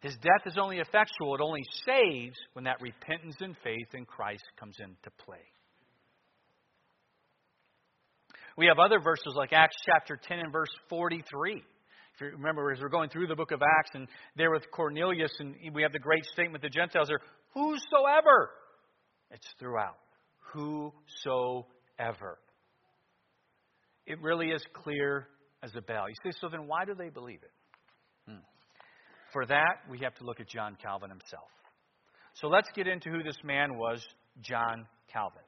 [0.00, 4.42] His death is only effectual, it only saves when that repentance and faith in Christ
[4.58, 5.44] comes into play.
[8.56, 11.62] We have other verses like Acts chapter 10 and verse 43
[12.14, 15.32] if you remember, as we're going through the book of Acts, and there with Cornelius,
[15.38, 17.20] and we have the great statement the Gentiles are,
[17.54, 18.50] whosoever.
[19.30, 19.96] It's throughout.
[20.52, 22.38] Whosoever.
[24.06, 25.28] It really is clear
[25.62, 26.04] as a bell.
[26.08, 28.30] You say, so then why do they believe it?
[28.30, 28.40] Hmm.
[29.32, 31.48] For that, we have to look at John Calvin himself.
[32.34, 34.04] So let's get into who this man was,
[34.42, 35.42] John Calvin.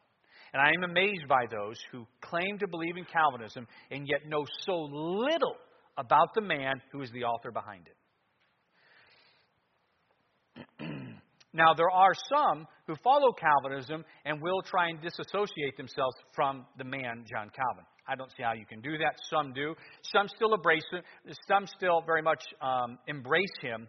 [0.54, 4.46] And I am amazed by those who claim to believe in Calvinism and yet know
[4.60, 5.56] so little
[5.98, 7.88] about the man who is the author behind
[10.80, 10.86] it.
[11.52, 16.84] now, there are some who follow Calvinism and will try and disassociate themselves from the
[16.84, 17.84] man, John Calvin.
[18.06, 19.18] I don't see how you can do that.
[19.28, 19.74] Some do.
[20.14, 21.02] Some still embrace him.
[21.48, 23.88] Some still very much um, embrace him,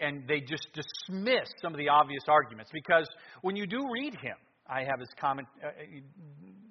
[0.00, 2.72] and they just dismiss some of the obvious arguments.
[2.74, 3.06] Because
[3.42, 4.34] when you do read him,
[4.70, 5.48] I have his comment.
[5.62, 5.68] Uh,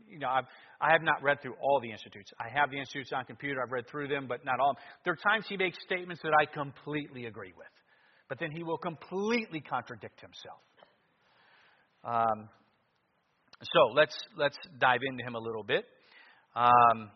[0.10, 0.46] you know, I've,
[0.82, 2.32] I have not read through all the institutes.
[2.40, 3.62] I have the institutes on computer.
[3.62, 4.76] I've read through them, but not all.
[5.04, 7.68] There are times he makes statements that I completely agree with,
[8.28, 10.62] but then he will completely contradict himself.
[12.04, 12.50] Um,
[13.62, 15.86] so let's let's dive into him a little bit.
[16.56, 17.12] Um,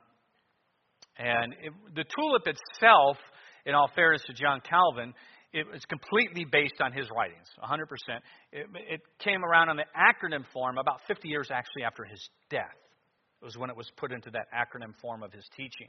[1.17, 3.17] and it, the tulip itself,
[3.65, 5.13] in all fairness to John Calvin,
[5.53, 7.85] it was completely based on his writings, 100%.
[8.51, 12.75] It, it came around in the acronym form about 50 years actually after his death.
[13.41, 15.87] It was when it was put into that acronym form of his teaching.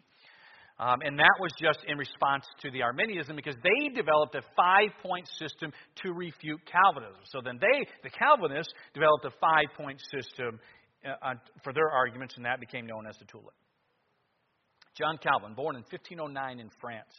[0.79, 4.90] Um, and that was just in response to the Arminianism because they developed a five
[5.03, 5.72] point system
[6.03, 7.22] to refute Calvinism.
[7.31, 10.59] So then they, the Calvinists, developed a five point system
[11.07, 13.55] uh, for their arguments, and that became known as the tulip.
[14.98, 17.14] John Calvin, born in 1509 in France.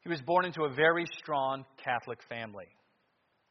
[0.00, 2.68] He was born into a very strong Catholic family.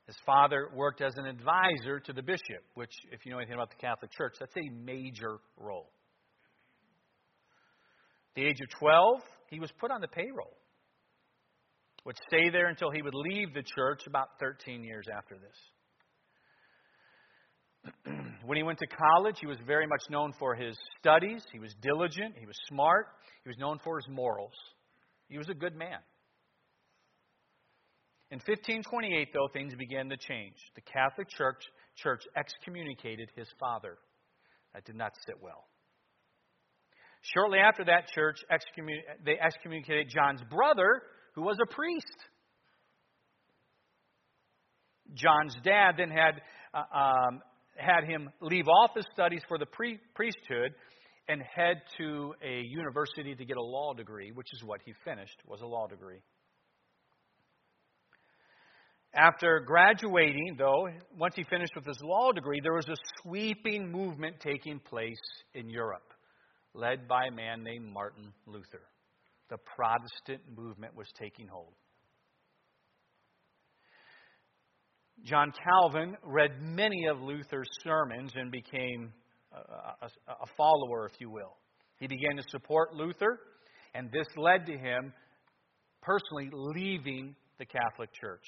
[0.06, 3.70] His father worked as an advisor to the bishop, which, if you know anything about
[3.70, 5.90] the Catholic Church, that's a major role.
[8.32, 10.56] At the age of 12, he was put on the payroll,
[12.06, 15.58] would stay there until he would leave the church about 13 years after this.
[18.46, 21.44] when he went to college, he was very much known for his studies.
[21.52, 22.36] He was diligent.
[22.40, 23.08] He was smart.
[23.44, 24.54] He was known for his morals.
[25.28, 26.00] He was a good man.
[28.30, 30.56] In 1528, though, things began to change.
[30.76, 31.63] The Catholic Church,
[31.96, 33.98] Church excommunicated his father.
[34.74, 35.66] That did not sit well.
[37.34, 41.02] Shortly after that, church excommun- they excommunicated John's brother,
[41.36, 42.06] who was a priest.
[45.13, 46.42] John's dad then had
[46.74, 47.42] uh, um,
[47.78, 50.72] had him leave off his studies for the pre- priesthood
[51.30, 55.38] and head to a university to get a law degree, which is what he finished
[55.46, 56.20] was a law degree.
[59.17, 64.39] After graduating, though, once he finished with his law degree, there was a sweeping movement
[64.39, 65.17] taking place
[65.56, 66.13] in Europe,
[66.75, 68.84] led by a man named Martin Luther.
[69.49, 71.73] The Protestant movement was taking hold.
[75.23, 79.12] John Calvin read many of Luther's sermons and became
[79.51, 81.58] a, a, a, follower, if you will.
[81.99, 83.39] He began to support Luther,
[83.95, 85.12] and this led to him
[86.03, 88.45] personally leaving the Catholic Church.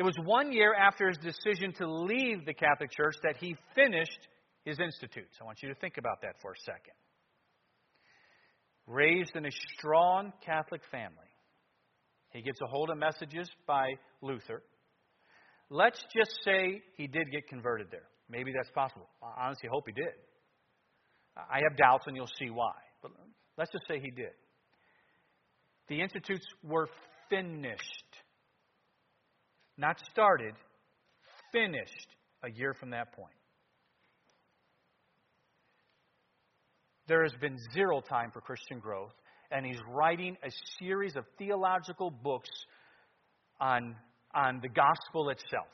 [0.00, 4.28] It was one year after his decision to leave the Catholic Church that he finished
[4.64, 5.36] his institutes.
[5.38, 6.94] I want you to think about that for a second.
[8.86, 11.28] Raised in a strong Catholic family,
[12.30, 13.90] he gets a hold of messages by
[14.22, 14.62] Luther.
[15.68, 18.08] Let's just say he did get converted there.
[18.30, 19.06] Maybe that's possible.
[19.22, 20.14] I honestly hope he did.
[21.36, 22.72] I have doubts, and you'll see why.
[23.02, 23.10] But
[23.58, 24.32] let's just say he did.
[25.88, 26.88] The institutes were
[27.28, 27.76] finished.
[29.80, 30.52] Not started,
[31.52, 32.08] finished
[32.44, 33.32] a year from that point.
[37.08, 39.14] There has been zero time for Christian growth
[39.50, 42.50] and he's writing a series of theological books
[43.58, 43.96] on,
[44.34, 45.72] on the gospel itself.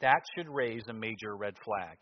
[0.00, 1.98] That should raise a major red flag.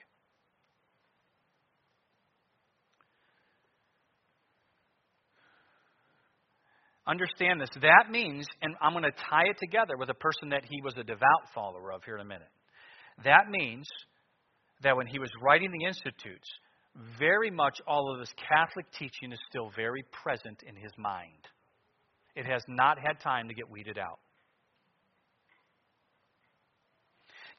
[7.06, 7.70] Understand this.
[7.80, 10.94] That means, and I'm going to tie it together with a person that he was
[10.96, 12.50] a devout follower of here in a minute.
[13.24, 13.88] That means
[14.82, 16.48] that when he was writing the Institutes,
[17.18, 21.48] very much all of this Catholic teaching is still very present in his mind.
[22.36, 24.18] It has not had time to get weeded out.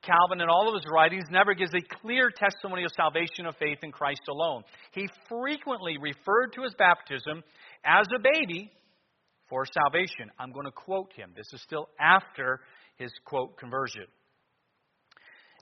[0.03, 3.79] Calvin, in all of his writings, never gives a clear testimony of salvation of faith
[3.83, 4.63] in Christ alone.
[4.91, 7.41] He frequently referred to his baptism
[7.85, 8.71] as a baby
[9.53, 10.31] for salvation.
[10.39, 11.29] I'm going to quote him.
[11.35, 12.61] This is still after
[12.95, 14.05] his quote conversion.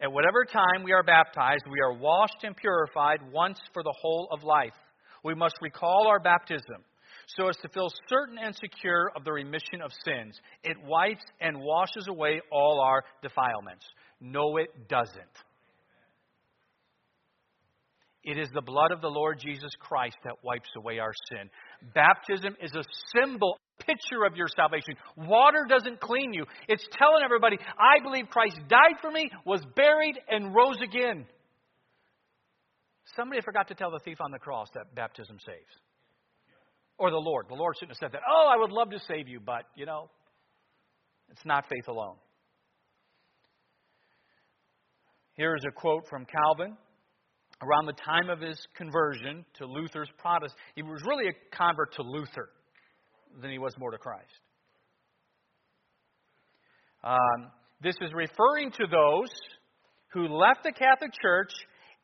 [0.01, 4.29] At whatever time we are baptized, we are washed and purified once for the whole
[4.31, 4.79] of life.
[5.25, 6.85] We must recall our baptism
[7.35, 10.39] so as to feel certain and secure of the remission of sins.
[10.63, 13.83] It wipes and washes away all our defilements.
[14.21, 15.35] No, it doesn't.
[18.23, 21.49] It is the blood of the Lord Jesus Christ that wipes away our sin.
[21.93, 22.83] Baptism is a
[23.17, 24.95] symbol picture of your salvation.
[25.15, 26.45] Water doesn't clean you.
[26.67, 31.25] It's telling everybody, I believe Christ died for me, was buried, and rose again.
[33.15, 35.73] Somebody forgot to tell the thief on the cross that baptism saves.
[36.97, 37.47] Or the Lord.
[37.49, 38.21] The Lord shouldn't have said that.
[38.29, 40.09] Oh, I would love to save you, but, you know,
[41.29, 42.15] it's not faith alone.
[45.33, 46.77] Here's a quote from Calvin.
[47.63, 52.01] Around the time of his conversion to Luther's Protestant, he was really a convert to
[52.01, 52.49] Luther
[53.39, 54.25] than he was more to Christ.
[57.03, 59.29] Um, this is referring to those
[60.13, 61.51] who left the Catholic Church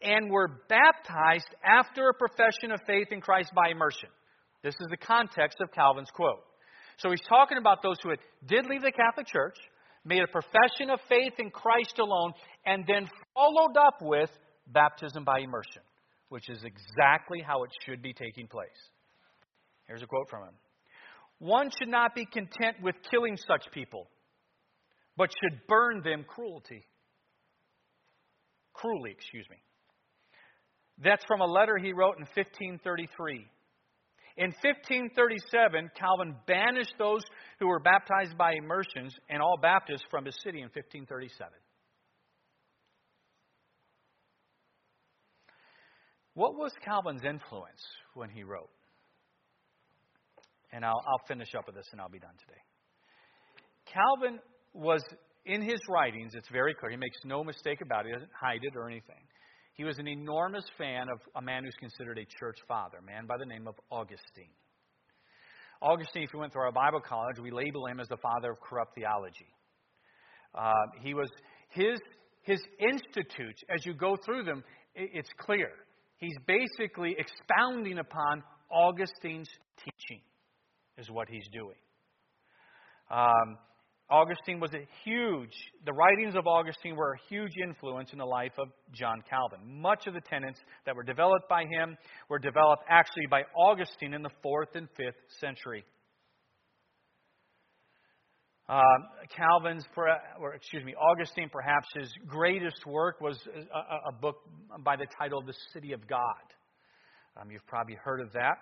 [0.02, 4.10] and were baptized after a profession of faith in Christ by immersion.
[4.64, 6.44] This is the context of Calvin's quote.
[6.98, 8.12] So he's talking about those who
[8.48, 9.56] did leave the Catholic Church,
[10.04, 12.34] made a profession of faith in Christ alone,
[12.66, 14.30] and then followed up with
[14.68, 15.84] baptism by immersion,
[16.30, 18.70] which is exactly how it should be taking place.
[19.88, 20.54] Here's a quote from him
[21.40, 24.10] one should not be content with killing such people,
[25.16, 26.86] but should burn them cruelty.
[28.74, 29.58] Cruelly, excuse me.
[31.04, 33.46] That's from a letter he wrote in 1533.
[34.38, 37.22] In 1537, Calvin banished those
[37.60, 41.54] who were baptized by immersions and all Baptists from his city in 1537.
[46.36, 47.82] What was Calvin's influence
[48.14, 48.70] when he wrote?
[50.72, 52.62] And I'll, I'll finish up with this and I'll be done today.
[53.94, 54.40] Calvin
[54.74, 55.02] was,
[55.46, 58.60] in his writings, it's very clear, he makes no mistake about it, he doesn't hide
[58.64, 59.24] it or anything.
[59.76, 63.28] He was an enormous fan of a man who's considered a church father, a man
[63.28, 64.52] by the name of Augustine.
[65.82, 68.60] Augustine, if you went through our Bible college, we label him as the father of
[68.60, 69.48] corrupt theology.
[70.56, 70.72] Uh,
[71.04, 71.30] he was
[71.70, 72.00] his
[72.42, 73.62] his institutes.
[73.70, 74.64] As you go through them,
[74.96, 75.70] it's clear
[76.18, 78.42] he's basically expounding upon
[78.72, 80.22] Augustine's teaching
[80.98, 81.78] is what he's doing.
[83.10, 83.58] Um,
[84.10, 85.52] Augustine was a huge,
[85.86, 89.60] the writings of Augustine were a huge influence in the life of John Calvin.
[89.82, 91.98] Much of the tenets that were developed by him
[92.30, 95.84] were developed actually by Augustine in the 4th and 5th century.
[98.70, 98.82] Um,
[99.36, 99.86] Calvin's,
[100.40, 103.38] or excuse me, Augustine, perhaps his greatest work was
[103.74, 104.38] a, a book
[104.84, 106.20] by the title of The City of God.
[107.40, 108.58] Um, you've probably heard of that.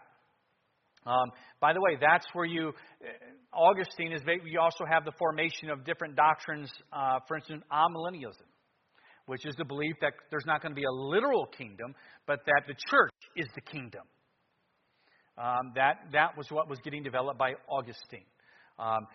[1.06, 5.70] Um, by the way, that's where you, uh, Augustine is, you also have the formation
[5.70, 8.50] of different doctrines, uh, for instance, amillennialism,
[9.28, 11.94] which is the belief that there's not going to be a literal kingdom,
[12.26, 14.02] but that the church is the kingdom.
[15.38, 18.26] Um, that, that was what was getting developed by Augustine.
[18.80, 19.06] Um,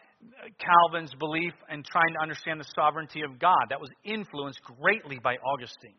[0.58, 5.36] Calvin's belief in trying to understand the sovereignty of God, that was influenced greatly by
[5.36, 5.96] Augustine.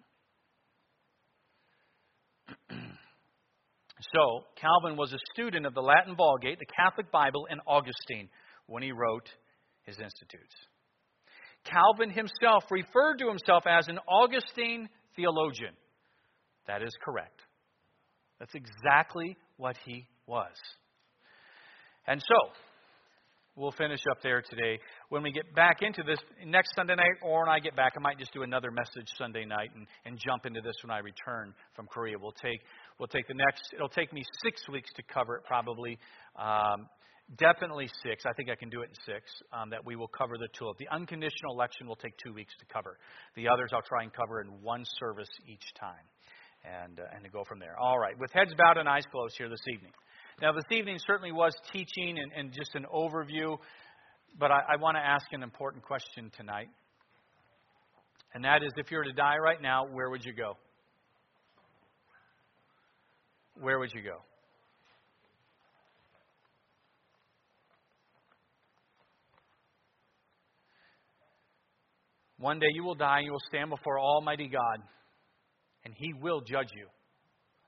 [4.16, 8.30] So, Calvin was a student of the Latin Vulgate, the Catholic Bible, and Augustine
[8.68, 9.30] when he wrote
[9.84, 10.56] his Institutes.
[11.66, 15.74] Calvin himself referred to himself as an Augustine theologian.
[16.68, 17.42] That is correct.
[18.40, 20.56] That's exactly what he was.
[22.08, 22.52] And so,
[23.56, 24.80] we'll finish up there today.
[25.10, 28.00] When we get back into this next Sunday night, or when I get back, I
[28.00, 31.54] might just do another message Sunday night and, and jump into this when I return
[31.76, 32.18] from Korea.
[32.20, 32.62] We'll take
[33.02, 35.98] We'll take the next, it'll take me six weeks to cover it probably.
[36.38, 36.86] Um,
[37.36, 38.26] definitely six.
[38.28, 39.26] I think I can do it in six.
[39.52, 40.72] Um, that we will cover the two.
[40.78, 43.00] The unconditional election will take two weeks to cover.
[43.36, 46.06] The others I'll try and cover in one service each time,
[46.62, 47.74] and uh, and to go from there.
[47.82, 49.94] All right, with heads bowed and eyes closed here this evening.
[50.42, 53.58] Now this evening certainly was teaching and, and just an overview,
[54.40, 56.70] but I, I want to ask an important question tonight,
[58.34, 60.58] and that is, if you were to die right now, where would you go?
[63.62, 64.18] where would you go?
[72.38, 74.80] One day you will die and you will stand before Almighty God,
[75.86, 76.88] and He will judge you.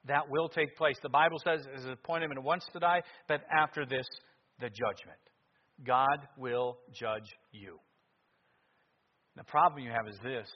[0.06, 0.97] That will take place.
[1.01, 4.06] The Bible says it is appointed him once to die, but after this,
[4.60, 5.20] the judgment.
[5.86, 7.80] God will judge you.
[9.36, 10.47] The problem you have is this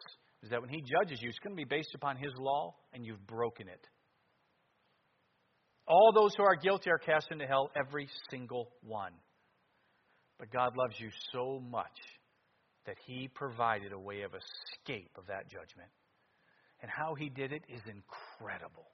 [0.43, 3.03] is that when he judges you, it's going to be based upon his law, and
[3.03, 3.87] you've broken it.
[5.87, 9.13] All those who are guilty are cast into hell, every single one.
[10.37, 11.85] But God loves you so much
[12.85, 15.89] that He provided a way of escape of that judgment.
[16.81, 18.85] And how He did it is incredible.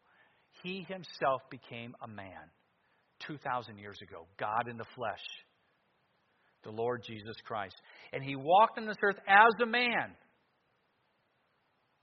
[0.63, 2.49] He Himself became a man
[3.27, 5.23] 2,000 years ago, God in the flesh,
[6.63, 7.75] the Lord Jesus Christ.
[8.11, 10.15] And He walked on this earth as a man.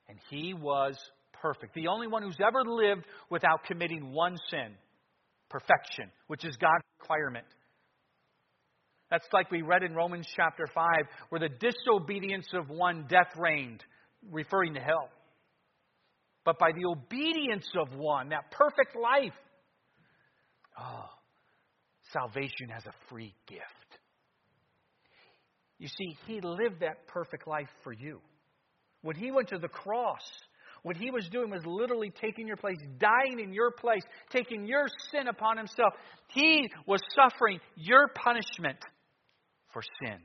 [0.09, 0.97] And He was
[1.43, 1.75] perfect.
[1.75, 4.75] The only one who's ever lived without committing one sin.
[5.49, 7.47] Perfection, which is God's requirement.
[9.11, 10.85] That's like we read in Romans chapter 5,
[11.31, 13.83] where the disobedience of one death reigned,
[14.31, 15.09] referring to hell.
[16.45, 19.37] But by the obedience of one, that perfect life,
[20.79, 21.09] oh,
[22.13, 23.63] salvation has a free gift.
[25.79, 28.21] You see, he lived that perfect life for you.
[29.03, 30.21] When he went to the cross,
[30.83, 34.87] what he was doing was literally taking your place, dying in your place, taking your
[35.11, 35.95] sin upon himself.
[36.29, 38.79] He was suffering your punishment
[39.73, 40.19] for sin.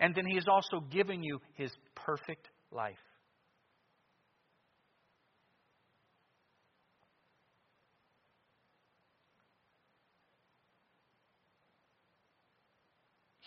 [0.00, 2.98] And then he has also given you his perfect life.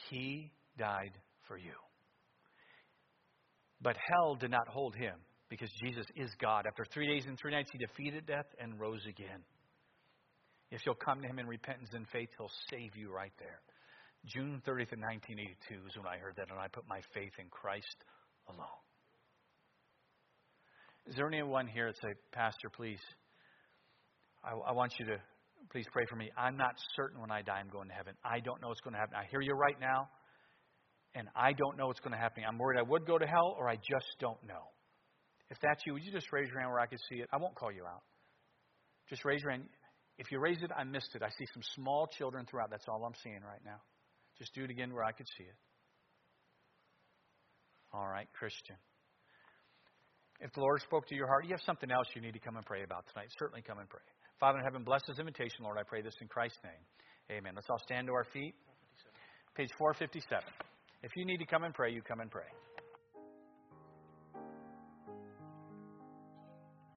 [0.10, 1.12] He died
[1.48, 1.74] for you.
[3.82, 5.16] But hell did not hold him
[5.50, 6.66] because Jesus is God.
[6.68, 9.44] After three days and three nights, he defeated death and rose again.
[10.72, 13.62] If you'll come to him in repentance and faith, he'll save you right there.
[14.26, 17.48] June 30th of 1982 is when I heard that, and I put my faith in
[17.50, 17.96] Christ
[18.50, 18.82] alone.
[21.08, 23.00] Is there anyone here that say, Pastor, please,
[24.44, 25.18] I, I want you to
[25.72, 26.30] please pray for me.
[26.38, 28.14] I'm not certain when I die I'm going to heaven.
[28.24, 29.16] I don't know what's going to happen.
[29.16, 30.10] I hear you right now,
[31.16, 32.44] and I don't know what's going to happen.
[32.48, 34.72] I'm worried I would go to hell, or I just don't know.
[35.50, 37.30] If that's you, would you just raise your hand where I can see it?
[37.32, 38.04] I won't call you out.
[39.10, 39.64] Just raise your hand.
[40.18, 41.22] If you raise it, I missed it.
[41.22, 42.70] I see some small children throughout.
[42.70, 43.80] That's all I'm seeing right now.
[44.40, 45.56] Just do it again where I could see it.
[47.94, 48.76] All right, Christian.
[50.40, 52.58] If the Lord spoke to your heart, you have something else you need to come
[52.58, 53.30] and pray about tonight.
[53.40, 54.02] Certainly come and pray.
[54.40, 55.78] Father in heaven, bless this invitation, Lord.
[55.80, 57.38] I pray this in Christ's name.
[57.38, 57.54] Amen.
[57.56, 58.54] Let's all stand to our feet.
[59.56, 60.44] Page 457.
[61.02, 62.46] If you need to come and pray, you come and pray.